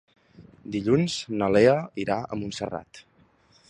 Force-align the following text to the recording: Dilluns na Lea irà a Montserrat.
Dilluns 0.75 1.17
na 1.43 1.51
Lea 1.59 1.77
irà 2.07 2.19
a 2.31 2.43
Montserrat. 2.43 3.09